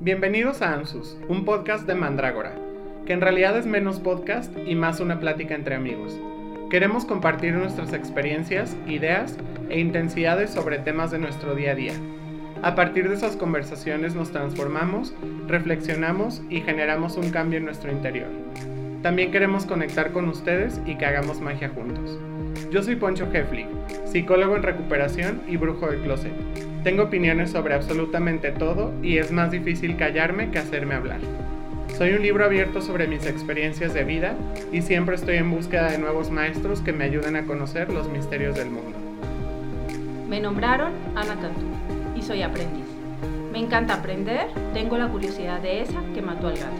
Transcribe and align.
Bienvenidos 0.00 0.62
a 0.62 0.74
Ansus, 0.74 1.16
un 1.28 1.44
podcast 1.44 1.84
de 1.84 1.96
Mandrágora, 1.96 2.52
que 3.04 3.12
en 3.12 3.20
realidad 3.20 3.58
es 3.58 3.66
menos 3.66 3.98
podcast 3.98 4.56
y 4.64 4.76
más 4.76 5.00
una 5.00 5.18
plática 5.18 5.56
entre 5.56 5.74
amigos. 5.74 6.16
Queremos 6.70 7.04
compartir 7.04 7.54
nuestras 7.54 7.92
experiencias, 7.92 8.76
ideas 8.86 9.36
e 9.68 9.80
intensidades 9.80 10.50
sobre 10.50 10.78
temas 10.78 11.10
de 11.10 11.18
nuestro 11.18 11.56
día 11.56 11.72
a 11.72 11.74
día. 11.74 11.94
A 12.62 12.76
partir 12.76 13.08
de 13.08 13.16
esas 13.16 13.34
conversaciones 13.34 14.14
nos 14.14 14.30
transformamos, 14.30 15.14
reflexionamos 15.48 16.42
y 16.48 16.60
generamos 16.60 17.16
un 17.16 17.30
cambio 17.30 17.58
en 17.58 17.64
nuestro 17.64 17.90
interior. 17.90 18.28
También 19.02 19.32
queremos 19.32 19.66
conectar 19.66 20.12
con 20.12 20.28
ustedes 20.28 20.80
y 20.86 20.94
que 20.94 21.06
hagamos 21.06 21.40
magia 21.40 21.70
juntos. 21.70 22.20
Yo 22.70 22.84
soy 22.84 22.94
Poncho 22.94 23.28
Hefli, 23.32 23.66
psicólogo 24.04 24.54
en 24.54 24.62
recuperación 24.62 25.42
y 25.48 25.56
brujo 25.56 25.88
de 25.88 25.98
closet. 25.98 26.32
Tengo 26.84 27.04
opiniones 27.04 27.50
sobre 27.50 27.74
absolutamente 27.74 28.52
todo 28.52 28.92
y 29.02 29.18
es 29.18 29.32
más 29.32 29.50
difícil 29.50 29.96
callarme 29.96 30.50
que 30.50 30.58
hacerme 30.58 30.94
hablar. 30.94 31.20
Soy 31.96 32.12
un 32.12 32.22
libro 32.22 32.44
abierto 32.44 32.80
sobre 32.80 33.08
mis 33.08 33.26
experiencias 33.26 33.92
de 33.94 34.04
vida 34.04 34.36
y 34.72 34.82
siempre 34.82 35.16
estoy 35.16 35.36
en 35.36 35.50
búsqueda 35.50 35.90
de 35.90 35.98
nuevos 35.98 36.30
maestros 36.30 36.80
que 36.80 36.92
me 36.92 37.04
ayuden 37.04 37.34
a 37.34 37.44
conocer 37.44 37.92
los 37.92 38.08
misterios 38.08 38.54
del 38.54 38.70
mundo. 38.70 38.96
Me 40.28 40.40
nombraron 40.40 40.92
Ana 41.16 41.34
Cantú 41.40 41.66
y 42.16 42.22
soy 42.22 42.42
aprendiz. 42.42 42.86
Me 43.52 43.58
encanta 43.58 43.94
aprender, 43.94 44.46
tengo 44.72 44.96
la 44.96 45.08
curiosidad 45.08 45.60
de 45.60 45.82
esa 45.82 46.00
que 46.14 46.22
mató 46.22 46.46
al 46.46 46.58
gato. 46.58 46.76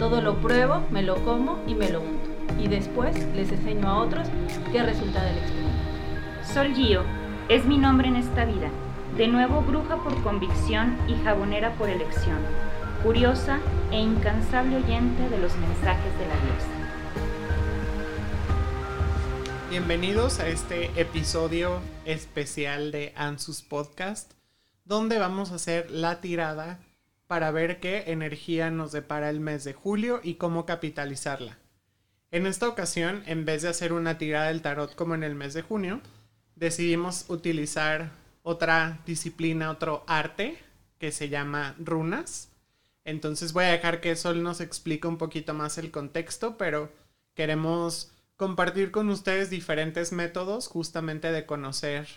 Todo 0.00 0.20
lo 0.20 0.40
pruebo, 0.40 0.82
me 0.90 1.02
lo 1.02 1.16
como 1.24 1.60
y 1.68 1.74
me 1.74 1.90
lo 1.90 2.00
unto. 2.00 2.28
Y 2.60 2.66
después 2.66 3.14
les 3.36 3.52
enseño 3.52 3.86
a 3.86 3.98
otros 3.98 4.28
qué 4.72 4.82
resulta 4.82 5.24
del 5.24 5.38
experimento. 5.38 5.78
Sol 6.42 6.74
Gio 6.74 7.02
es 7.48 7.64
mi 7.64 7.78
nombre 7.78 8.08
en 8.08 8.16
esta 8.16 8.44
vida. 8.44 8.68
De 9.16 9.26
nuevo 9.26 9.62
bruja 9.62 9.96
por 10.04 10.22
convicción 10.22 10.96
y 11.08 11.14
jabonera 11.24 11.74
por 11.74 11.88
elección, 11.88 12.38
curiosa 13.02 13.58
e 13.90 13.98
incansable 13.98 14.76
oyente 14.76 15.28
de 15.28 15.38
los 15.38 15.56
mensajes 15.56 16.18
de 16.18 16.26
la 16.26 16.34
diosa. 16.34 16.68
Bienvenidos 19.70 20.38
a 20.38 20.46
este 20.46 21.00
episodio 21.00 21.80
especial 22.04 22.92
de 22.92 23.12
Ansus 23.16 23.62
Podcast, 23.62 24.34
donde 24.84 25.18
vamos 25.18 25.50
a 25.50 25.56
hacer 25.56 25.90
la 25.90 26.20
tirada 26.20 26.78
para 27.26 27.50
ver 27.50 27.80
qué 27.80 28.04
energía 28.06 28.70
nos 28.70 28.92
depara 28.92 29.30
el 29.30 29.40
mes 29.40 29.64
de 29.64 29.72
julio 29.72 30.20
y 30.22 30.34
cómo 30.34 30.64
capitalizarla. 30.64 31.58
En 32.30 32.46
esta 32.46 32.68
ocasión, 32.68 33.22
en 33.26 33.44
vez 33.44 33.62
de 33.62 33.68
hacer 33.68 33.92
una 33.92 34.16
tirada 34.18 34.48
del 34.48 34.62
tarot 34.62 34.94
como 34.94 35.14
en 35.14 35.24
el 35.24 35.34
mes 35.34 35.54
de 35.54 35.62
junio, 35.62 36.00
decidimos 36.56 37.24
utilizar 37.28 38.10
otra 38.48 39.02
disciplina, 39.04 39.70
otro 39.70 40.04
arte 40.06 40.58
que 40.98 41.12
se 41.12 41.28
llama 41.28 41.74
runas. 41.78 42.48
Entonces 43.04 43.52
voy 43.52 43.64
a 43.64 43.72
dejar 43.72 44.00
que 44.00 44.16
Sol 44.16 44.42
nos 44.42 44.62
explique 44.62 45.06
un 45.06 45.18
poquito 45.18 45.52
más 45.52 45.76
el 45.76 45.90
contexto, 45.90 46.56
pero 46.56 46.90
queremos 47.34 48.10
compartir 48.36 48.90
con 48.90 49.10
ustedes 49.10 49.50
diferentes 49.50 50.12
métodos 50.12 50.66
justamente 50.66 51.30
de 51.30 51.44
conocer 51.44 52.08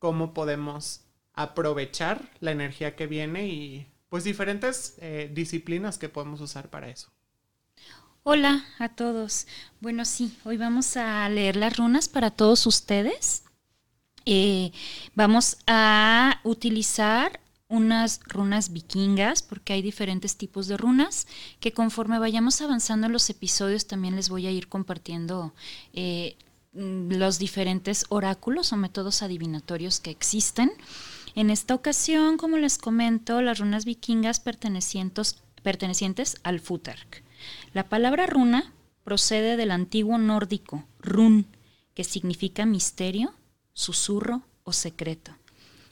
cómo 0.00 0.34
podemos 0.34 1.02
aprovechar 1.34 2.32
la 2.40 2.50
energía 2.50 2.96
que 2.96 3.06
viene 3.06 3.46
y 3.46 3.86
pues 4.08 4.24
diferentes 4.24 4.96
eh, 4.98 5.30
disciplinas 5.32 5.98
que 5.98 6.08
podemos 6.08 6.40
usar 6.40 6.68
para 6.68 6.88
eso. 6.88 7.12
Hola 8.24 8.64
a 8.80 8.88
todos. 8.88 9.46
Bueno, 9.78 10.04
sí, 10.04 10.36
hoy 10.42 10.56
vamos 10.56 10.96
a 10.96 11.28
leer 11.28 11.54
las 11.54 11.76
runas 11.76 12.08
para 12.08 12.32
todos 12.32 12.66
ustedes. 12.66 13.44
Eh, 14.26 14.72
vamos 15.14 15.58
a 15.66 16.40
utilizar 16.44 17.40
unas 17.68 18.20
runas 18.24 18.72
vikingas, 18.72 19.42
porque 19.42 19.72
hay 19.72 19.82
diferentes 19.82 20.36
tipos 20.36 20.66
de 20.66 20.76
runas, 20.76 21.26
que 21.60 21.72
conforme 21.72 22.18
vayamos 22.18 22.60
avanzando 22.60 23.06
en 23.06 23.12
los 23.12 23.30
episodios 23.30 23.86
también 23.86 24.16
les 24.16 24.28
voy 24.28 24.46
a 24.46 24.50
ir 24.50 24.68
compartiendo 24.68 25.54
eh, 25.92 26.36
los 26.72 27.38
diferentes 27.38 28.06
oráculos 28.08 28.72
o 28.72 28.76
métodos 28.76 29.22
adivinatorios 29.22 30.00
que 30.00 30.10
existen. 30.10 30.72
En 31.36 31.48
esta 31.48 31.74
ocasión, 31.74 32.36
como 32.36 32.58
les 32.58 32.76
comento, 32.76 33.40
las 33.40 33.60
runas 33.60 33.84
vikingas 33.84 34.40
pertenecientes, 34.40 35.38
pertenecientes 35.62 36.38
al 36.42 36.58
Futark. 36.58 37.22
La 37.72 37.88
palabra 37.88 38.26
runa 38.26 38.72
procede 39.04 39.56
del 39.56 39.70
antiguo 39.70 40.18
nórdico 40.18 40.84
run, 41.00 41.46
que 41.94 42.02
significa 42.02 42.66
misterio, 42.66 43.32
susurro 43.72 44.42
o 44.64 44.72
secreto. 44.72 45.32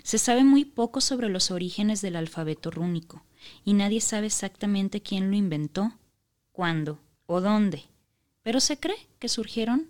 Se 0.02 0.18
sabe 0.18 0.44
muy 0.44 0.64
poco 0.64 1.00
sobre 1.00 1.28
los 1.28 1.50
orígenes 1.50 2.00
del 2.00 2.16
alfabeto 2.16 2.70
rúnico 2.70 3.22
y 3.64 3.74
nadie 3.74 4.00
sabe 4.00 4.26
exactamente 4.26 5.02
quién 5.02 5.30
lo 5.30 5.36
inventó, 5.36 5.92
cuándo 6.52 6.98
o 7.26 7.40
dónde, 7.40 7.84
pero 8.42 8.60
se 8.60 8.78
cree 8.78 9.06
que 9.18 9.28
surgieron 9.28 9.88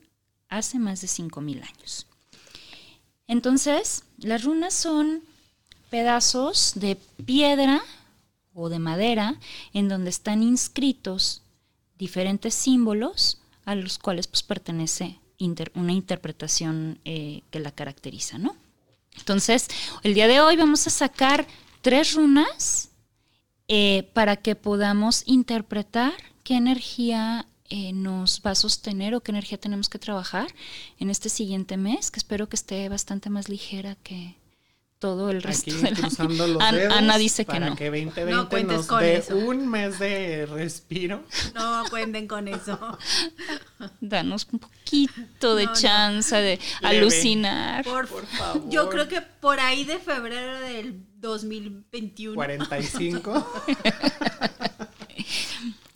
hace 0.49 0.79
más 0.79 1.01
de 1.01 1.07
5.000 1.07 1.63
años. 1.63 2.07
Entonces, 3.27 4.05
las 4.19 4.43
runas 4.45 4.75
son 4.75 5.23
pedazos 5.91 6.73
de 6.75 6.97
piedra 7.25 7.83
o 8.55 8.69
de 8.69 8.79
madera 8.79 9.37
en 9.73 9.89
donde 9.89 10.11
están 10.11 10.43
inscritos 10.43 11.43
diferentes 11.99 12.55
símbolos 12.55 13.39
a 13.65 13.75
los 13.75 13.99
cuales 13.99 14.27
pues, 14.27 14.43
pertenece 14.43 15.21
una 15.75 15.93
interpretación 15.93 16.99
eh, 17.05 17.43
que 17.51 17.61
la 17.61 17.71
caracteriza, 17.71 18.39
¿no? 18.39 18.57
Entonces, 19.17 19.69
el 20.03 20.15
día 20.15 20.29
de 20.29 20.41
hoy 20.41 20.57
vamos 20.57 20.87
a 20.87 20.91
sacar 20.91 21.47
tres 21.83 22.15
runas 22.15 22.91
eh, 23.69 24.09
para 24.15 24.37
que 24.37 24.55
podamos 24.55 25.23
interpretar 25.27 26.13
qué 26.45 26.55
energía 26.55 27.47
eh, 27.69 27.93
nos 27.93 28.41
va 28.45 28.53
a 28.53 28.55
sostener 28.55 29.15
o 29.15 29.21
qué 29.21 29.33
energía 29.33 29.59
tenemos 29.59 29.89
que 29.89 29.99
trabajar 29.99 30.55
en 30.99 31.11
este 31.11 31.29
siguiente 31.29 31.77
mes, 31.77 32.11
que 32.11 32.19
espero 32.19 32.49
que 32.49 32.57
esté 32.57 32.89
bastante 32.89 33.29
más 33.29 33.49
ligera 33.49 33.97
que, 33.97 34.37
todo 34.99 35.31
el 35.31 35.43
resto 35.43 35.71
Aquí, 35.83 35.95
cruzando 35.95 36.47
los 36.49 36.71
dedos 36.73 36.93
Ana 36.95 37.19
dice 37.19 37.45
que 37.45 37.53
para 37.53 37.71
no. 37.71 37.77
que 37.77 37.85
2020 37.87 38.25
No 38.33 38.49
cuentes 38.49 38.77
nos 38.79 38.87
con 38.87 39.01
dé 39.01 39.17
eso. 39.17 39.37
un 39.37 39.69
mes 39.69 39.99
de 39.99 40.47
respiro. 40.47 41.23
No 41.55 41.85
cuenten 41.89 42.27
con 42.27 42.49
eso. 42.49 42.99
Danos 44.01 44.47
un 44.53 44.59
poquito 44.59 45.55
de 45.55 45.65
No, 45.67 45.71
no. 45.73 45.77
chance 45.81 46.35
de 46.37 46.59
Leve. 46.83 46.99
alucinar. 46.99 47.85
Por, 47.85 48.09
Por 48.09 48.27
favor. 48.27 48.69
Yo 48.71 48.89
creo 48.89 49.09
que 49.09 49.21
por 49.21 49.61
ahí 49.61 49.85
de 49.85 49.99
febrero 49.99 50.59
del 50.61 51.01
2021. 51.21 52.35
45. 52.35 53.63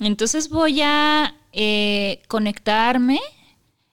Entonces 0.00 0.48
voy 0.48 0.80
a 0.82 1.34
eh, 1.52 2.22
conectarme. 2.28 3.20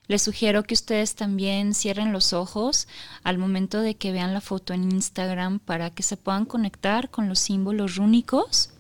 Les 0.09 0.24
sugiero 0.24 0.64
que 0.64 0.74
ustedes 0.74 1.14
también 1.14 1.75
cierren 1.75 2.12
los 2.12 2.34
ojos 2.34 2.88
al 3.24 3.38
momento 3.38 3.80
de 3.80 3.96
que 3.96 4.12
vean 4.12 4.34
la 4.34 4.42
foto 4.42 4.74
en 4.74 4.92
Instagram 4.92 5.59
para 5.59 5.92
que 5.92 6.02
se 6.02 6.18
puedan 6.18 6.46
conectar 6.46 7.12
con 7.12 7.30
los 7.30 7.38
símbolos 7.38 7.96
rúnicos. 7.96 8.72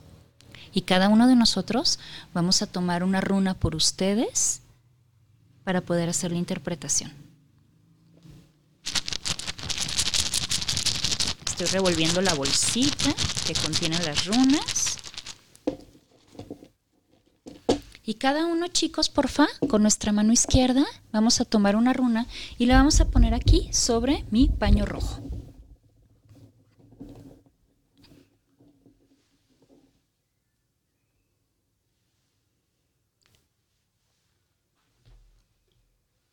Y 0.73 0.81
cada 0.81 1.07
uno 1.07 1.27
de 1.27 1.35
nosotros 1.35 1.99
vamos 2.33 2.63
a 2.63 2.65
tomar 2.65 3.03
una 3.03 3.21
runa 3.21 3.53
por 3.53 3.75
ustedes 3.75 4.63
para 5.63 5.81
poder 5.81 6.09
hacer 6.09 6.31
la 6.31 6.39
interpretación. 6.39 7.13
Estoy 11.45 11.67
revolviendo 11.67 12.21
la 12.21 12.33
bolsita 12.33 13.13
que 13.45 13.53
contiene 13.53 13.99
las 13.99 14.25
runas. 14.25 14.88
Y 18.09 18.15
cada 18.15 18.47
uno, 18.47 18.67
chicos, 18.69 19.07
porfa, 19.07 19.45
con 19.67 19.83
nuestra 19.83 20.11
mano 20.11 20.33
izquierda, 20.33 20.83
vamos 21.11 21.41
a 21.41 21.45
tomar 21.45 21.75
una 21.75 21.93
runa 21.93 22.25
y 22.57 22.65
la 22.65 22.77
vamos 22.77 22.99
a 23.01 23.11
poner 23.11 23.35
aquí 23.35 23.69
sobre 23.71 24.25
mi 24.31 24.49
paño 24.49 24.83
rojo. 24.87 25.21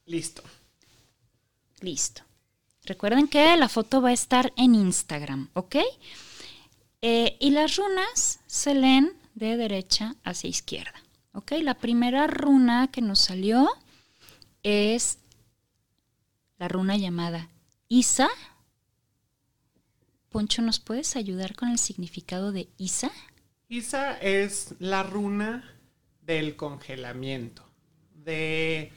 Listo. 0.06 0.42
Listo. 1.82 2.22
Recuerden 2.84 3.28
que 3.28 3.54
la 3.58 3.68
foto 3.68 4.00
va 4.00 4.08
a 4.08 4.12
estar 4.14 4.50
en 4.56 4.74
Instagram, 4.74 5.50
¿ok? 5.52 5.76
Eh, 7.02 7.36
y 7.38 7.50
las 7.50 7.76
runas 7.76 8.40
se 8.46 8.74
leen 8.74 9.12
de 9.34 9.58
derecha 9.58 10.16
hacia 10.24 10.48
izquierda, 10.48 10.98
¿ok? 11.36 11.52
La 11.62 11.74
primera 11.74 12.26
runa 12.26 12.88
que 12.90 13.02
nos 13.02 13.20
salió 13.20 13.68
es 14.62 15.18
la 16.58 16.68
runa 16.68 16.96
llamada 16.96 17.48
Isa. 17.88 18.28
Poncho, 20.30 20.62
¿nos 20.62 20.80
puedes 20.80 21.14
ayudar 21.14 21.54
con 21.54 21.68
el 21.68 21.78
significado 21.78 22.50
de 22.50 22.68
Isa? 22.78 23.10
Isa 23.68 24.18
es 24.18 24.74
la 24.78 25.02
runa 25.02 25.72
del 26.22 26.56
congelamiento. 26.56 27.62
De, 28.14 28.92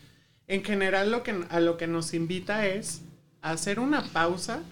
en 0.47 0.63
general 0.63 1.13
a 1.49 1.59
lo 1.59 1.77
que 1.77 1.87
nos 1.87 2.13
invita 2.13 2.65
es 2.65 3.01
a 3.41 3.51
hacer 3.51 3.79
una 3.79 4.03
pausa 4.03 4.63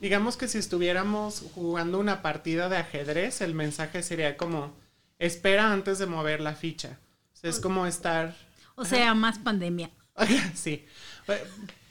digamos 0.00 0.36
que 0.36 0.48
si 0.48 0.58
estuviéramos 0.58 1.44
jugando 1.54 1.98
una 1.98 2.22
partida 2.22 2.68
de 2.68 2.78
ajedrez, 2.78 3.40
el 3.42 3.54
mensaje 3.54 4.02
sería 4.02 4.36
como, 4.36 4.72
espera 5.18 5.72
antes 5.72 5.98
de 5.98 6.06
mover 6.06 6.40
la 6.40 6.54
ficha. 6.54 6.98
Es 7.42 7.60
como 7.60 7.86
estar... 7.86 8.36
O 8.74 8.84
sea, 8.84 9.14
más 9.14 9.38
pandemia. 9.38 9.90
sí. 10.54 10.84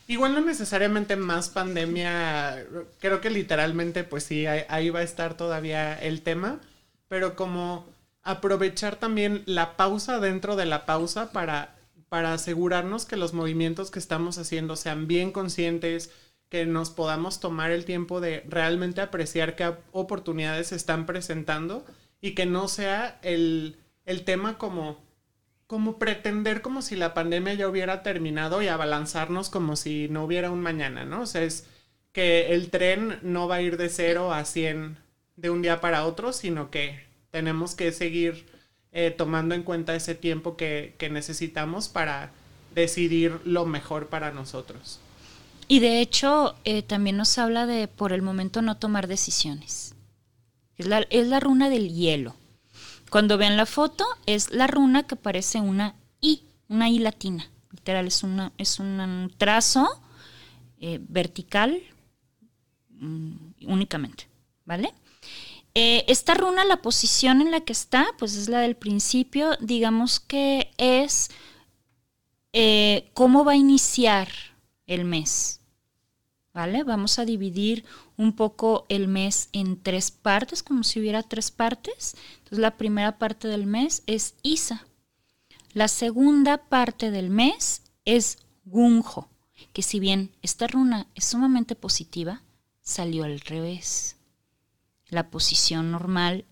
Igual 0.07 0.33
no 0.33 0.41
necesariamente 0.41 1.15
más 1.15 1.49
pandemia, 1.49 2.65
creo 2.99 3.21
que 3.21 3.29
literalmente 3.29 4.03
pues 4.03 4.23
sí, 4.23 4.47
ahí, 4.47 4.89
va 4.89 5.01
a 5.01 5.03
estar 5.03 5.37
todavía 5.37 5.93
el 5.99 6.23
tema, 6.23 6.59
pero 7.07 7.35
como 7.35 7.85
aprovechar 8.23 8.95
también 8.95 9.43
la 9.45 9.77
pausa 9.77 10.19
dentro 10.19 10.55
de 10.55 10.65
la 10.65 10.87
pausa 10.87 11.31
para, 11.31 11.75
para 12.09 12.33
asegurarnos 12.33 13.05
que 13.05 13.17
los 13.17 13.33
movimientos 13.33 13.91
que 13.91 13.99
estamos 13.99 14.39
haciendo 14.39 14.75
sean 14.75 15.07
bien 15.07 15.31
conscientes, 15.31 16.09
que 16.49 16.65
nos 16.65 16.89
podamos 16.89 17.39
tomar 17.39 17.69
el 17.69 17.85
tiempo 17.85 18.19
de 18.19 18.43
realmente 18.49 19.01
apreciar 19.01 19.55
qué 19.55 19.75
oportunidades 19.91 20.69
se 20.69 20.75
están 20.75 21.05
presentando 21.05 21.85
y 22.19 22.33
que 22.33 22.47
no 22.47 22.67
sea 22.67 23.19
el, 23.21 23.77
el 24.05 24.25
tema 24.25 24.57
como 24.57 24.97
como 25.69 26.00
pretender 26.00 26.63
como 26.63 26.81
si 26.81 26.95
la 26.95 27.13
pandemia 27.13 27.54
ya 27.54 27.68
hubiera 27.68 28.01
terminado 28.01 28.63
y 28.63 28.68
abalanzarnos 28.68 29.51
como 29.51 29.75
si 29.75 30.07
no 30.10 30.24
hubiera 30.24 30.50
un 30.50 30.62
mañana, 30.62 31.06
¿no? 31.06 31.21
O 31.21 31.25
sea, 31.27 31.44
es 31.44 31.68
que 32.12 32.56
el 32.56 32.71
tren 32.71 33.19
no 33.21 33.48
va 33.48 33.57
a 33.57 33.62
ir 33.62 33.77
de 33.77 33.89
cero 33.89 34.33
a 34.33 34.45
100 34.45 34.98
de 35.36 35.50
un 35.51 35.62
día 35.62 35.80
para 35.80 36.07
otro, 36.07 36.33
sino 36.33 36.71
que 36.71 37.06
tenemos 37.30 37.75
que 37.75 37.92
seguir 37.92 38.48
eh, 38.94 39.13
tomando 39.16 39.54
en 39.54 39.62
cuenta 39.62 39.94
ese 39.94 40.16
tiempo 40.16 40.57
que, 40.57 40.95
necesitamos 41.12 41.88
para 41.88 42.31
decidir 42.74 43.39
lo 43.45 43.68
mejor 43.68 44.07
para 44.07 44.31
nosotros. 44.31 45.00
Y 45.68 45.81
de 45.81 46.01
hecho, 46.01 46.56
eh, 46.63 46.81
también 46.81 47.16
nos 47.16 47.38
habla 47.38 47.68
de 47.68 47.88
por 47.88 48.12
el 48.12 48.24
momento 48.24 48.63
no 48.63 48.77
tomar 48.77 49.06
decisiones. 49.06 49.94
Es 50.77 50.88
la, 50.88 51.06
es 51.12 51.27
la 51.27 51.39
runa 51.39 51.69
del 51.69 51.94
hielo. 51.94 52.33
Cuando 53.09 53.38
vean 53.38 53.57
la 53.57 53.65
foto, 53.65 54.06
es 54.25 54.51
la 54.51 54.67
runa 54.67 55.03
que 55.03 55.15
parece 55.15 55.59
una 55.59 55.95
I, 56.21 56.44
una 56.67 56.89
I 56.89 57.00
latina. 57.00 57.50
Literal, 57.71 58.07
es, 58.07 58.23
una, 58.23 58.51
es 58.57 58.79
un 58.79 59.33
trazo 59.38 59.88
eh, 60.79 61.00
vertical 61.01 61.81
mm, 62.89 63.31
únicamente, 63.67 64.27
¿vale? 64.65 64.94
Eh, 65.75 66.03
esta 66.07 66.33
runa, 66.33 66.65
la 66.65 66.81
posición 66.81 67.41
en 67.41 67.51
la 67.51 67.61
que 67.61 67.73
está, 67.73 68.07
pues 68.17 68.35
es 68.35 68.50
la 68.50 68.59
del 68.59 68.75
principio, 68.75 69.56
digamos 69.59 70.19
que 70.19 70.71
es 70.77 71.29
eh, 72.53 73.09
cómo 73.13 73.45
va 73.45 73.51
a 73.51 73.57
iniciar 73.57 74.29
el 74.88 75.06
mes, 75.06 75.61
¿vale? 76.53 76.83
Vamos 76.83 77.19
a 77.19 77.25
dividir 77.25 77.85
un 78.19 78.33
poco 78.33 78.86
el 78.89 79.07
mes 79.07 79.48
en 79.54 79.81
tres 79.81 80.12
partes, 80.12 80.62
como 80.62 80.83
si 80.83 81.00
hubiera 81.00 81.24
tres 81.24 81.51
partes. 81.51 82.18
Entonces 82.39 82.60
la 82.60 82.75
primera 82.75 83.18
parte 83.18 83.48
del 83.48 83.66
mes 83.66 84.04
es 84.07 84.36
Isa. 84.44 84.86
La 85.71 85.88
segunda 85.88 86.57
parte 86.57 87.12
del 87.12 87.30
mes 87.30 87.81
es 88.04 88.39
Gunjo, 88.66 89.30
que 89.71 89.83
si 89.83 90.01
bien 90.01 90.36
esta 90.42 90.68
runa 90.68 91.07
es 91.16 91.24
sumamente 91.24 91.75
positiva, 91.75 92.42
salió 92.81 93.24
al 93.24 93.39
revés. 93.39 94.18
La 95.07 95.30
posición 95.30 95.89
normal 95.89 96.44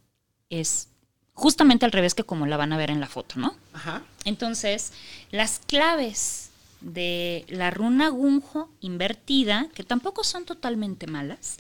es 0.50 0.88
justamente 1.34 1.84
al 1.84 1.92
revés 1.92 2.16
que 2.16 2.24
como 2.24 2.46
la 2.46 2.56
van 2.56 2.72
a 2.72 2.78
ver 2.78 2.92
en 2.92 3.02
la 3.02 3.10
foto, 3.10 3.36
¿no? 3.42 3.54
Ajá. 3.74 4.04
Entonces, 4.24 4.94
las 5.32 5.60
claves 5.60 6.47
de 6.82 7.46
la 7.50 7.72
runa 7.72 8.10
gunjo 8.10 8.70
invertida, 8.80 9.70
que 9.74 9.84
tampoco 9.84 10.24
son 10.24 10.46
totalmente 10.46 11.08
malas, 11.08 11.58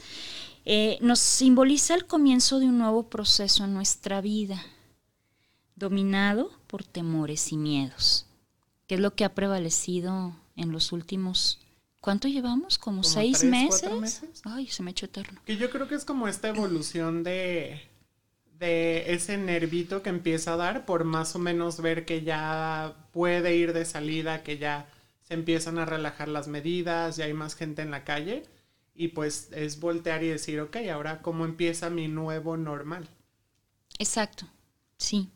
eh, 0.65 0.97
nos 1.01 1.19
simboliza 1.19 1.95
el 1.95 2.05
comienzo 2.05 2.59
de 2.59 2.65
un 2.65 2.77
nuevo 2.77 3.09
proceso 3.09 3.63
en 3.63 3.73
nuestra 3.73 4.21
vida, 4.21 4.63
dominado 5.75 6.51
por 6.67 6.83
temores 6.83 7.51
y 7.51 7.57
miedos, 7.57 8.25
que 8.87 8.95
es 8.95 9.01
lo 9.01 9.15
que 9.15 9.25
ha 9.25 9.33
prevalecido 9.33 10.33
en 10.55 10.71
los 10.71 10.91
últimos 10.91 11.59
¿Cuánto 12.07 12.29
llevamos? 12.29 12.77
¿Como, 12.77 13.03
seis 13.03 13.43
meses? 13.43 13.91
meses? 13.91 14.41
Ay, 14.45 14.67
se 14.67 14.81
me 14.81 14.91
hecho 14.91 15.07
eterno. 15.07 15.41
Que 15.45 15.57
yo 15.57 15.69
creo 15.69 15.89
que 15.89 15.95
es 15.95 16.05
como 16.05 16.29
esta 16.29 16.47
evolución 16.47 17.21
de, 17.23 17.81
de 18.53 19.13
ese 19.13 19.37
nervito 19.37 20.01
que 20.03 20.09
empieza 20.09 20.53
a 20.53 20.57
dar 20.57 20.85
por 20.85 21.03
más 21.03 21.35
o 21.35 21.39
menos 21.39 21.81
ver 21.81 22.05
que 22.05 22.23
ya 22.23 22.95
puede 23.11 23.55
ir 23.55 23.73
de 23.73 23.83
salida, 23.83 24.41
que 24.41 24.57
ya 24.57 24.87
se 25.27 25.33
empiezan 25.33 25.77
a 25.77 25.85
relajar 25.85 26.29
las 26.29 26.47
medidas, 26.47 27.17
ya 27.17 27.25
hay 27.25 27.33
más 27.33 27.55
gente 27.55 27.81
en 27.81 27.91
la 27.91 28.05
calle 28.05 28.43
y 28.95 29.09
pues 29.09 29.49
es 29.51 29.79
voltear 29.79 30.23
y 30.23 30.29
decir, 30.29 30.61
ok, 30.61 30.77
ahora 30.91 31.21
cómo 31.21 31.43
empieza 31.43 31.89
mi 31.89 32.07
nuevo 32.07 32.55
normal. 32.55 33.09
Exacto, 33.99 34.45
sí. 34.97 35.29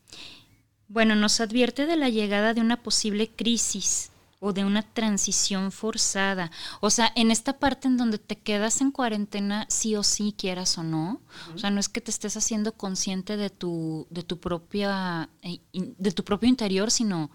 Bueno, 0.87 1.15
nos 1.15 1.41
advierte 1.41 1.85
de 1.85 1.97
la 1.97 2.09
llegada 2.09 2.53
de 2.53 2.61
una 2.61 2.83
posible 2.83 3.29
crisis 3.29 4.11
o 4.39 4.53
de 4.53 4.63
una 4.63 4.81
transición 4.81 5.71
forzada. 5.73 6.51
O 6.79 6.89
sea, 6.89 7.11
en 7.15 7.29
esta 7.29 7.59
parte 7.59 7.87
en 7.87 7.97
donde 7.97 8.17
te 8.17 8.37
quedas 8.37 8.79
en 8.79 8.91
cuarentena, 8.91 9.65
sí 9.69 9.95
o 9.95 10.03
sí, 10.03 10.33
quieras 10.37 10.77
o 10.77 10.83
no. 10.83 11.21
O 11.53 11.57
sea, 11.57 11.69
no 11.69 11.79
es 11.81 11.89
que 11.89 12.01
te 12.01 12.11
estés 12.11 12.37
haciendo 12.37 12.71
consciente 12.73 13.35
de 13.35 13.49
tu, 13.49 14.07
de 14.09 14.23
tu 14.23 14.39
propia, 14.39 15.29
eh, 15.43 15.59
de 15.73 16.11
tu 16.11 16.23
propio 16.23 16.49
interior, 16.49 16.91
sino 16.91 17.29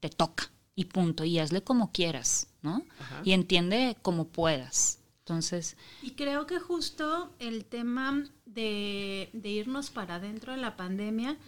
te 0.00 0.10
toca 0.10 0.52
y 0.82 0.84
punto, 0.84 1.24
y 1.24 1.38
hazle 1.38 1.62
como 1.62 1.90
quieras, 1.92 2.48
¿no? 2.60 2.84
Y 3.24 3.32
entiende 3.32 3.96
como 4.02 4.28
puedas. 4.28 5.00
Entonces... 5.20 5.76
Y 6.02 6.10
creo 6.10 6.46
que 6.46 6.58
justo 6.58 7.32
el 7.38 7.64
tema 7.64 8.24
de, 8.44 9.30
irnos 9.42 9.90
para 9.90 10.16
adentro 10.16 10.52
de 10.52 10.58
la 10.58 10.76
pandemia, 10.76 11.38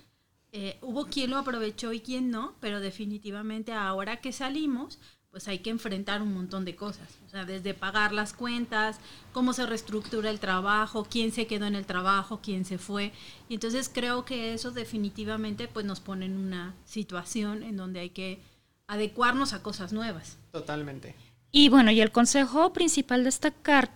eh, 0.53 0.79
hubo 0.81 1.07
quien 1.07 1.31
lo 1.31 1.39
aprovechó 1.39 1.93
y 1.93 2.01
quien 2.01 2.31
no, 2.31 2.55
pero 2.61 2.81
definitivamente 2.81 3.73
ahora 3.73 4.21
que 4.21 4.33
salimos, 4.33 4.99
pues 5.35 5.49
hay 5.49 5.59
que 5.59 5.71
enfrentar 5.71 6.23
un 6.23 6.33
montón 6.33 6.65
de 6.65 6.77
cosas. 6.77 7.19
O 7.27 7.29
sea, 7.29 7.45
desde 7.45 7.75
pagar 7.75 8.13
las 8.13 8.33
cuentas, 8.33 9.01
cómo 9.33 9.53
se 9.53 9.67
reestructura 9.67 10.31
el 10.31 10.39
trabajo, 10.39 11.09
quién 11.11 11.33
se 11.33 11.49
quedó 11.49 11.67
en 11.67 11.75
el 11.75 11.87
trabajo, 11.87 12.39
quién 12.41 12.65
se 12.65 12.79
fue. 12.79 13.13
Y 13.49 13.55
entonces 13.55 13.91
creo 13.93 14.25
que 14.25 14.55
eso 14.55 14.71
definitivamente 14.71 15.67
pues 15.67 15.85
nos 15.85 15.99
pone 15.99 16.27
en 16.27 16.37
una 16.37 16.77
situación 16.85 17.65
en 17.65 17.77
donde 17.77 17.99
hay 17.99 18.11
que 18.11 18.41
adecuarnos 18.87 19.53
a 19.53 19.63
cosas 19.63 19.93
nuevas. 19.93 20.39
Totalmente. 20.53 21.15
Y 21.51 21.69
bueno, 21.69 21.93
y 21.93 22.01
el 22.01 22.11
consejo 22.11 22.73
principal 22.73 23.23
de 23.23 23.29
esta, 23.29 23.53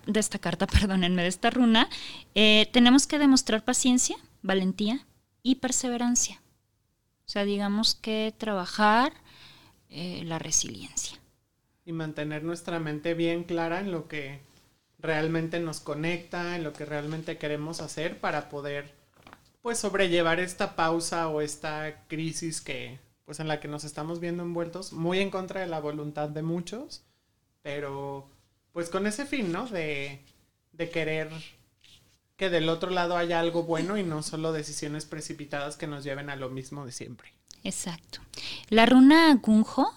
de 0.07 0.21
esta 0.21 0.39
carta, 0.39 0.67
perdónenme, 0.69 1.23
de 1.23 1.29
esta 1.29 1.51
runa, 1.51 1.89
eh, 2.35 2.69
tenemos 2.73 3.07
que 3.07 3.19
demostrar 3.19 3.65
paciencia, 3.65 4.17
valentía 4.43 5.07
y 5.43 5.57
perseverancia. 5.57 6.41
O 7.27 7.31
sea, 7.31 7.45
digamos 7.45 7.95
que 7.95 8.33
trabajar 8.39 9.13
eh, 9.91 10.23
la 10.25 10.39
resiliencia. 10.39 11.19
Y 11.85 11.93
mantener 11.93 12.45
nuestra 12.45 12.79
mente 12.79 13.15
bien 13.15 13.45
clara 13.45 13.81
en 13.81 13.91
lo 13.91 14.07
que 14.07 14.41
realmente 14.99 15.59
nos 15.61 15.81
conecta, 15.81 16.57
en 16.57 16.65
lo 16.65 16.73
que 16.73 16.85
realmente 16.85 17.39
queremos 17.39 17.81
hacer 17.81 18.21
para 18.21 18.49
poder 18.49 18.95
pues 19.63 19.79
sobrellevar 19.79 20.41
esta 20.41 20.77
pausa 20.77 21.29
o 21.29 21.41
esta 21.41 22.05
crisis 22.07 22.61
que 22.61 22.99
pues 23.29 23.41
en 23.41 23.49
la 23.49 23.61
que 23.61 23.69
nos 23.69 23.85
estamos 23.85 24.21
viendo 24.21 24.43
envueltos, 24.43 24.95
muy 24.95 25.19
en 25.19 25.29
contra 25.29 25.61
de 25.61 25.67
la 25.67 25.81
voluntad 25.81 26.31
de 26.31 26.41
muchos, 26.41 27.03
pero 27.61 28.27
pues 28.73 28.89
con 28.89 29.07
ese 29.07 29.27
fin, 29.27 29.53
¿no? 29.53 29.67
De, 29.67 30.25
querer 30.91 31.31
que 32.39 32.49
del 32.49 32.71
otro 32.71 32.89
lado 32.89 33.19
haya 33.19 33.39
algo 33.39 33.65
bueno 33.65 33.99
y 33.99 34.03
no 34.03 34.23
solo 34.23 34.51
decisiones 34.53 35.05
precipitadas 35.05 35.77
que 35.77 35.87
nos 35.87 36.05
lleven 36.05 36.31
a 36.31 36.37
lo 36.37 36.49
mismo 36.49 36.87
de 36.87 36.93
siempre. 36.93 37.35
Exacto. 37.65 38.21
La 38.71 38.87
runa 38.87 39.35
Gunjo, 39.35 39.93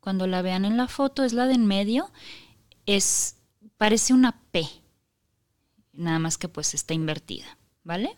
cuando 0.00 0.26
la 0.26 0.40
vean 0.40 0.64
en 0.64 0.78
la 0.78 0.88
foto, 0.88 1.22
es 1.22 1.34
la 1.34 1.46
de 1.46 1.56
en 1.56 1.66
medio, 1.66 2.10
es, 2.86 3.36
parece 3.76 4.14
una 4.14 4.40
P, 4.52 4.66
nada 5.92 6.18
más 6.18 6.38
que 6.38 6.48
pues 6.48 6.72
está 6.72 6.94
invertida, 6.94 7.58
¿vale? 7.84 8.16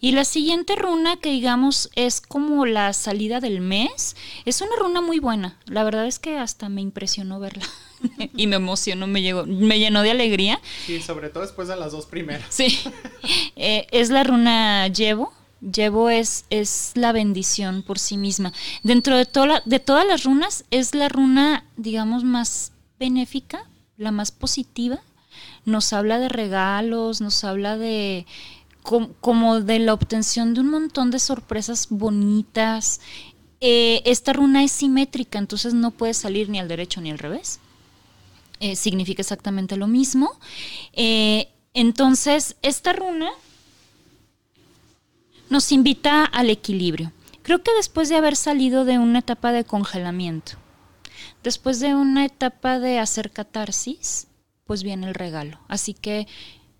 Y 0.00 0.12
la 0.12 0.24
siguiente 0.24 0.76
runa, 0.76 1.16
que 1.16 1.30
digamos 1.30 1.90
es 1.94 2.20
como 2.20 2.64
la 2.64 2.92
salida 2.94 3.40
del 3.40 3.60
mes, 3.60 4.16
es 4.46 4.62
una 4.62 4.74
runa 4.76 5.02
muy 5.02 5.18
buena. 5.18 5.58
La 5.66 5.84
verdad 5.84 6.06
es 6.06 6.18
que 6.18 6.38
hasta 6.38 6.68
me 6.70 6.80
impresionó 6.80 7.38
verla. 7.38 7.64
y 8.36 8.46
me 8.46 8.56
emocionó, 8.56 9.06
me, 9.06 9.20
llegó, 9.20 9.44
me 9.46 9.78
llenó 9.78 10.02
de 10.02 10.10
alegría. 10.10 10.60
Sí, 10.86 11.02
sobre 11.02 11.28
todo 11.28 11.42
después 11.42 11.68
de 11.68 11.76
las 11.76 11.92
dos 11.92 12.06
primeras. 12.06 12.46
Sí. 12.50 12.78
Eh, 13.56 13.86
es 13.90 14.08
la 14.08 14.24
runa 14.24 14.88
Llevo. 14.88 15.32
Llevo 15.60 16.08
es, 16.08 16.46
es 16.48 16.92
la 16.94 17.12
bendición 17.12 17.82
por 17.82 17.98
sí 17.98 18.16
misma. 18.16 18.54
Dentro 18.82 19.18
de, 19.18 19.26
toda 19.26 19.62
de 19.66 19.78
todas 19.78 20.06
las 20.06 20.24
runas, 20.24 20.64
es 20.70 20.94
la 20.94 21.10
runa, 21.10 21.64
digamos, 21.76 22.24
más 22.24 22.72
benéfica, 22.98 23.68
la 23.98 24.10
más 24.10 24.32
positiva. 24.32 25.00
Nos 25.66 25.92
habla 25.92 26.18
de 26.18 26.30
regalos, 26.30 27.20
nos 27.20 27.44
habla 27.44 27.76
de 27.76 28.24
como, 28.82 29.60
de 29.60 29.78
la 29.78 29.94
obtención 29.94 30.54
de 30.54 30.60
un 30.60 30.70
montón 30.70 31.10
de 31.10 31.18
sorpresas 31.18 31.88
bonitas. 31.90 33.00
Eh, 33.60 34.02
esta 34.04 34.32
runa 34.32 34.64
es 34.64 34.72
simétrica, 34.72 35.38
entonces 35.38 35.74
no 35.74 35.90
puede 35.90 36.14
salir 36.14 36.48
ni 36.48 36.58
al 36.58 36.68
derecho 36.68 37.00
ni 37.00 37.10
al 37.10 37.18
revés. 37.18 37.60
Eh, 38.60 38.76
significa 38.76 39.22
exactamente 39.22 39.76
lo 39.76 39.86
mismo. 39.86 40.32
Eh, 40.92 41.48
Entonces, 41.72 42.56
esta 42.62 42.92
runa 42.92 43.30
nos 45.48 45.72
invita 45.72 46.24
al 46.24 46.50
equilibrio. 46.50 47.12
Creo 47.42 47.62
que 47.62 47.72
después 47.74 48.08
de 48.08 48.16
haber 48.16 48.36
salido 48.36 48.84
de 48.84 48.98
una 48.98 49.20
etapa 49.20 49.52
de 49.52 49.64
congelamiento, 49.64 50.52
después 51.42 51.80
de 51.80 51.94
una 51.94 52.24
etapa 52.24 52.78
de 52.78 52.98
hacer 52.98 53.30
catarsis, 53.30 54.26
pues 54.66 54.82
viene 54.82 55.06
el 55.08 55.14
regalo. 55.14 55.58
Así 55.68 55.94
que, 55.94 56.26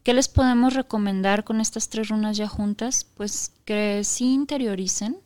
¿qué 0.03 0.15
les 0.15 0.29
podemos 0.29 0.75
recomendar 0.75 1.45
con 1.45 1.61
estas 1.61 1.89
tres 1.89 2.09
runas 2.09 2.37
ya 2.37 2.49
juntas? 2.49 3.07
Pues 3.17 3.53
que 3.65 4.03
sí 4.05 4.33
interioricen, 4.33 5.19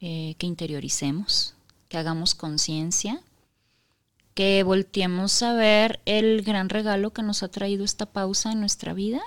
eh, 0.00 0.34
que 0.38 0.46
interioricemos, 0.46 1.54
que 1.88 1.98
hagamos 1.98 2.34
conciencia, 2.34 3.22
que 4.34 4.62
volteemos 4.64 5.42
a 5.42 5.54
ver 5.54 6.00
el 6.06 6.42
gran 6.42 6.68
regalo 6.68 7.12
que 7.12 7.22
nos 7.22 7.42
ha 7.42 7.48
traído 7.48 7.84
esta 7.84 8.06
pausa 8.06 8.52
en 8.52 8.60
nuestra 8.60 8.92
vida. 8.92 9.22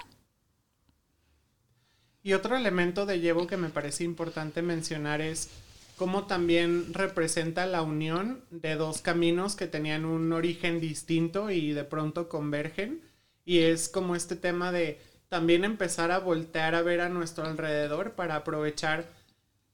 Y 2.24 2.34
otro 2.34 2.58
elemento 2.58 3.06
de 3.06 3.22
llevo 3.22 3.48
que 3.48 3.56
me 3.56 3.70
parece 3.70 4.04
importante 4.04 4.62
mencionar 4.62 5.22
es 5.22 5.50
cómo 5.96 6.26
también 6.26 6.94
representa 6.94 7.66
la 7.66 7.82
unión 7.82 8.44
de 8.52 8.76
dos 8.76 9.02
caminos 9.02 9.56
que 9.56 9.68
tenían 9.68 10.04
un 10.04 10.34
origen 10.34 10.82
distinto 10.82 11.50
y 11.50 11.72
de 11.72 11.86
pronto 11.86 12.28
convergen. 12.28 13.02
Y 13.48 13.60
es 13.60 13.88
como 13.88 14.14
este 14.14 14.36
tema 14.36 14.74
de 14.74 15.00
también 15.30 15.64
empezar 15.64 16.12
a 16.12 16.20
voltear 16.20 16.76
a 16.76 16.82
ver 16.82 17.00
a 17.00 17.08
nuestro 17.08 17.46
alrededor 17.46 18.12
para 18.12 18.36
aprovechar 18.36 19.06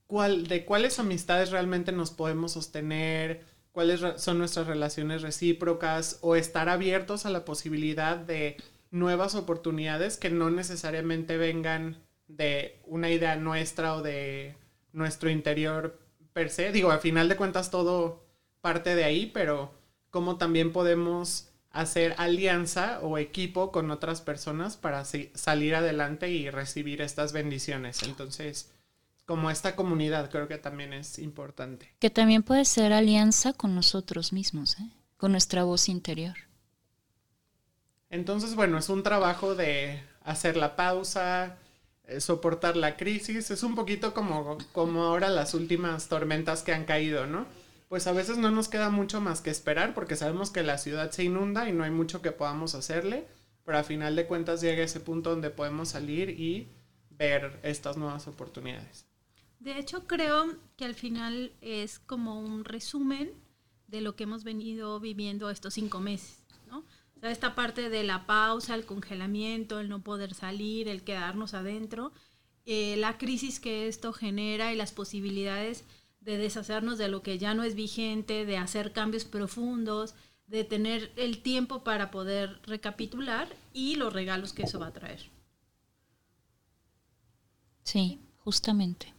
cuál, 0.06 0.46
de 0.46 0.64
cuáles 0.64 1.00
amistades 1.00 1.50
realmente 1.50 1.92
nos 1.92 2.12
podemos 2.12 2.52
sostener, 2.52 3.42
cuáles 3.72 4.02
son 4.22 4.38
nuestras 4.38 4.68
relaciones 4.68 5.24
recíprocas 5.24 6.20
o 6.22 6.36
estar 6.36 6.70
abiertos 6.70 7.26
a 7.26 7.32
la 7.32 7.46
posibilidad 7.46 8.16
de 8.16 8.58
nuevas 8.92 9.34
oportunidades 9.34 10.18
que 10.18 10.30
no 10.30 10.52
necesariamente 10.52 11.38
vengan 11.38 11.98
de 12.28 12.80
una 12.86 13.10
idea 13.10 13.38
nuestra 13.38 13.96
o 13.96 14.04
de 14.04 14.56
nuestro 14.92 15.32
interior 15.32 16.00
per 16.32 16.52
se. 16.52 16.72
Digo, 16.72 16.92
al 16.92 17.00
final 17.00 17.28
de 17.28 17.38
cuentas 17.38 17.72
todo 17.72 18.24
parte 18.62 18.94
de 18.94 19.04
ahí, 19.04 19.32
pero 19.34 19.72
cómo 20.12 20.38
también 20.38 20.72
podemos 20.72 21.50
hacer 21.74 22.14
alianza 22.20 23.00
o 23.02 23.18
equipo 23.18 23.72
con 23.72 23.92
otras 23.92 24.22
personas 24.22 24.78
para 24.78 25.04
salir 25.04 25.76
adelante 25.76 26.30
y 26.30 26.50
recibir 26.50 27.02
estas 27.02 27.34
bendiciones. 27.34 28.04
Entonces, 28.04 28.72
como 29.26 29.50
esta 29.50 29.76
comunidad 29.76 30.30
creo 30.30 30.48
que 30.48 30.60
también 30.60 30.94
es 30.94 31.18
importante. 31.18 31.92
Que 32.00 32.12
también 32.12 32.44
puede 32.44 32.66
ser 32.66 32.94
alianza 32.94 33.54
con 33.54 33.74
nosotros 33.74 34.32
mismos, 34.32 34.78
¿eh? 34.80 34.90
con 35.18 35.32
nuestra 35.32 35.64
voz 35.64 35.90
interior. 35.90 36.36
Entonces, 38.12 38.54
bueno, 38.54 38.78
es 38.78 38.90
un 38.90 39.02
trabajo 39.02 39.56
de 39.56 40.04
hacer 40.24 40.56
la 40.56 40.76
pausa, 40.76 41.58
eh, 42.06 42.22
soportar 42.22 42.78
la 42.78 42.98
crisis, 42.98 43.50
es 43.50 43.64
un 43.64 43.74
poquito 43.74 44.14
como, 44.14 44.60
como 44.74 45.04
ahora 45.06 45.30
las 45.30 45.56
últimas 45.56 46.08
tormentas 46.08 46.62
que 46.62 46.74
han 46.74 46.86
caído, 46.86 47.26
¿no? 47.26 47.48
Pues 47.94 48.08
a 48.08 48.12
veces 48.12 48.40
no 48.40 48.50
nos 48.50 48.70
queda 48.70 48.90
mucho 48.90 49.22
más 49.22 49.42
que 49.42 49.52
esperar 49.52 49.94
porque 49.94 50.16
sabemos 50.16 50.50
que 50.50 50.64
la 50.64 50.80
ciudad 50.80 51.12
se 51.12 51.26
inunda 51.26 51.70
y 51.70 51.74
no 51.74 51.84
hay 51.84 51.92
mucho 51.92 52.24
que 52.24 52.32
podamos 52.32 52.74
hacerle, 52.74 53.28
pero 53.64 53.78
a 53.78 53.84
final 53.84 54.16
de 54.16 54.26
cuentas 54.26 54.62
llega 54.62 54.84
ese 54.84 55.00
punto 55.00 55.30
donde 55.30 55.52
podemos 55.52 55.90
salir 55.90 56.32
y 56.32 56.70
ver 57.12 57.60
estas 57.62 57.96
nuevas 57.96 58.28
oportunidades. 58.28 59.06
De 59.60 59.78
hecho, 59.78 60.08
creo 60.08 60.56
que 60.76 60.86
al 60.86 60.96
final 60.96 61.54
es 61.62 62.00
como 62.00 62.40
un 62.40 62.66
resumen 62.66 63.32
de 63.86 64.02
lo 64.02 64.16
que 64.16 64.24
hemos 64.24 64.44
venido 64.44 65.00
viviendo 65.00 65.52
estos 65.52 65.76
cinco 65.76 66.00
meses, 66.00 66.44
¿no? 66.68 66.84
Esta 67.22 67.54
parte 67.54 67.92
de 67.92 68.04
la 68.04 68.26
pausa, 68.26 68.74
el 68.74 68.88
congelamiento, 68.88 69.80
el 69.80 69.90
no 69.90 70.02
poder 70.02 70.34
salir, 70.34 70.88
el 70.88 71.04
quedarnos 71.04 71.54
adentro, 71.54 72.12
eh, 72.66 72.96
la 72.98 73.20
crisis 73.20 73.60
que 73.60 73.88
esto 73.88 74.14
genera 74.14 74.74
y 74.74 74.76
las 74.76 74.92
posibilidades 74.94 75.84
de 76.24 76.38
deshacernos 76.38 76.98
de 76.98 77.10
lo 77.10 77.22
que 77.22 77.38
ya 77.38 77.54
no 77.54 77.64
es 77.64 77.76
vigente, 77.76 78.46
de 78.46 78.58
hacer 78.58 78.94
cambios 78.94 79.26
profundos, 79.26 80.16
de 80.48 80.64
tener 80.64 81.12
el 81.16 81.42
tiempo 81.42 81.84
para 81.84 82.12
poder 82.12 82.60
recapitular 82.64 83.48
y 83.74 83.96
los 83.96 84.14
regalos 84.14 84.54
que 84.54 84.64
eso 84.64 84.80
va 84.80 84.88
a 84.88 84.94
traer. 84.94 85.32
Sí, 87.84 88.20
justamente. 88.38 89.14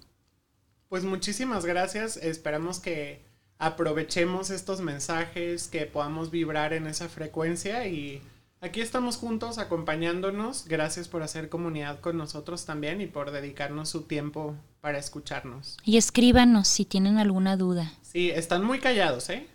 Pues 0.88 1.04
muchísimas 1.04 1.64
gracias. 1.66 2.16
Esperamos 2.16 2.80
que 2.80 3.24
aprovechemos 3.58 4.50
estos 4.50 4.80
mensajes, 4.80 5.68
que 5.68 5.86
podamos 5.86 6.30
vibrar 6.30 6.72
en 6.72 6.86
esa 6.86 7.08
frecuencia 7.08 7.86
y 7.86 8.22
aquí 8.64 8.80
estamos 8.80 9.16
juntos 9.16 9.58
acompañándonos. 9.58 10.64
Gracias 10.66 11.08
por 11.08 11.22
hacer 11.22 11.48
comunidad 11.48 12.00
con 12.00 12.16
nosotros 12.16 12.64
también 12.64 13.00
y 13.00 13.06
por 13.06 13.30
dedicarnos 13.30 13.88
su 13.88 14.02
tiempo 14.02 14.56
para 14.80 14.98
escucharnos. 14.98 15.76
Y 15.84 15.96
escríbanos 15.96 16.66
si 16.68 16.84
tienen 16.84 17.18
alguna 17.18 17.56
duda. 17.56 17.92
Sí, 18.02 18.30
están 18.30 18.64
muy 18.64 18.80
callados, 18.80 19.30
¿eh? 19.30 19.46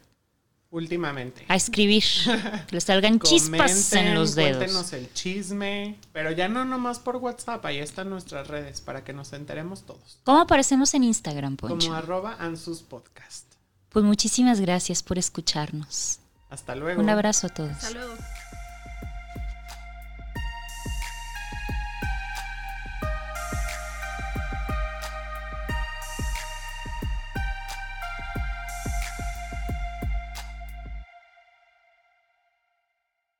últimamente. 0.71 1.45
A 1.47 1.55
escribir. 1.55 2.03
que 2.67 2.75
les 2.75 2.83
salgan 2.83 3.19
chispas 3.19 3.93
en 3.93 4.15
los 4.15 4.35
dedos. 4.35 4.57
Cuéntenos 4.57 4.93
el 4.93 5.11
chisme. 5.13 5.97
Pero 6.13 6.31
ya 6.31 6.47
no 6.47 6.65
nomás 6.65 6.99
por 6.99 7.17
WhatsApp, 7.17 7.65
ahí 7.65 7.79
están 7.79 8.09
nuestras 8.09 8.47
redes 8.47 8.81
para 8.81 9.03
que 9.03 9.13
nos 9.13 9.33
enteremos 9.33 9.83
todos. 9.83 10.19
¿Cómo 10.23 10.41
aparecemos 10.41 10.93
en 10.93 11.03
Instagram, 11.03 11.57
Poncho? 11.57 11.87
Como 11.87 11.97
arroba 11.97 12.37
Ansus 12.39 12.81
Podcast. 12.81 13.45
Pues 13.89 14.05
muchísimas 14.05 14.61
gracias 14.61 15.01
por 15.01 15.17
escucharnos. 15.17 16.19
Hasta 16.49 16.75
luego. 16.75 17.01
Un 17.01 17.09
abrazo 17.09 17.47
a 17.47 17.49
todos. 17.49 17.71
Hasta 17.71 17.91
luego. 17.91 18.13